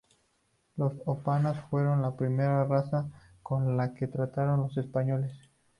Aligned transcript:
Los 0.77 0.93
Ópatas 1.05 1.63
fueron 1.69 2.01
la 2.01 2.17
primera 2.17 2.65
raza 2.65 3.07
con 3.43 3.77
la 3.77 3.93
que 3.93 4.07
trataron 4.07 4.61
los 4.61 4.75
españoles. 4.79 5.31